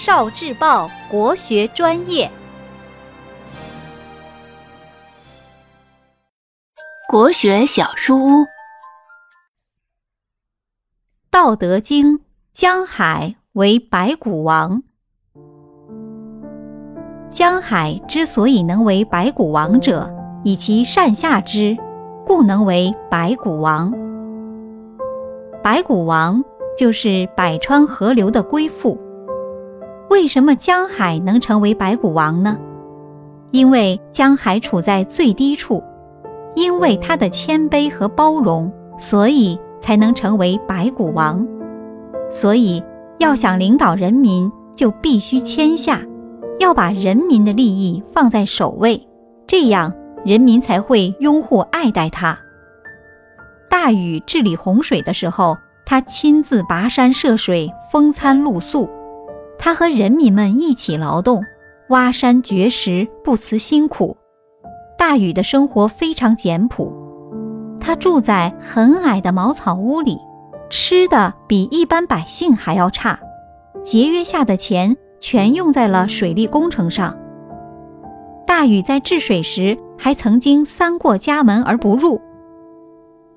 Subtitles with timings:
[0.00, 2.30] 少智报国学专业，
[7.10, 8.28] 国学小书屋，
[11.32, 12.16] 《道德经》
[12.52, 14.80] 江海为白骨王。
[17.28, 20.08] 江海之所以能为白骨王者，
[20.44, 21.76] 以其善下之，
[22.24, 23.92] 故能为白骨王。
[25.60, 26.40] 白骨王
[26.78, 28.96] 就是百川河流的归附。
[30.10, 32.58] 为什么江海能成为白骨王呢？
[33.50, 35.82] 因为江海处在最低处，
[36.54, 41.46] 因为他的谦卑和包容，所以才能成为白骨王。
[42.30, 42.82] 所以，
[43.18, 46.00] 要想领导人民，就必须谦下，
[46.58, 49.06] 要把人民的利益放在首位，
[49.46, 49.92] 这样
[50.24, 52.38] 人民才会拥护爱戴他。
[53.70, 55.56] 大禹治理洪水的时候，
[55.86, 58.88] 他亲自跋山涉水，风餐露宿。
[59.68, 61.44] 他和人民们一起劳动，
[61.90, 64.16] 挖山掘石，不辞辛苦。
[64.96, 66.90] 大禹的生活非常简朴，
[67.78, 70.16] 他住在很矮的茅草屋里，
[70.70, 73.20] 吃的比一般百姓还要差，
[73.84, 77.14] 节约下的钱全用在了水利工程上。
[78.46, 82.18] 大禹在治水时还曾经三过家门而不入。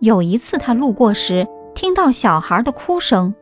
[0.00, 3.34] 有一次他路过时，听到小孩的哭声。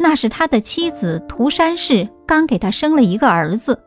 [0.00, 3.78] 那是他的妻子涂山氏刚给他生了一个儿子，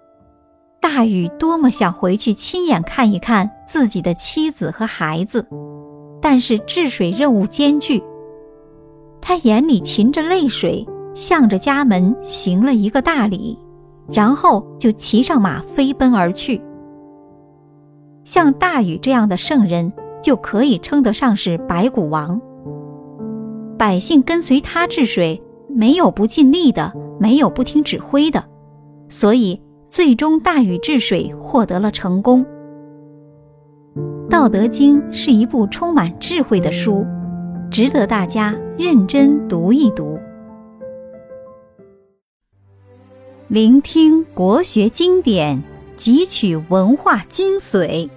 [0.82, 5.48] 大禹多么想回去亲眼看一看自己的妻子和孩子，
[6.22, 8.04] 但是治水任务艰巨，
[9.22, 13.58] 他眼里噙着泪水，向着家门行了一个大礼，
[14.12, 16.62] 然后就骑上马飞奔而去。
[18.26, 22.40] 像大禹这样的圣人，就可以称得上是白骨王。
[23.78, 25.42] 百姓跟随他治水。
[25.76, 28.44] 没有不尽力的，没有不听指挥的，
[29.10, 32.46] 所以最终大禹治水获得了成功。
[34.30, 37.06] 《道德经》是一部充满智慧的书，
[37.70, 40.18] 值得大家认真读一读。
[43.50, 45.62] 聆听国学经典，
[45.98, 48.10] 汲取文化精髓，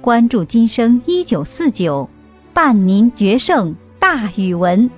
[0.00, 2.08] 关注今生一九四九，
[2.54, 4.88] 伴您决胜大语文。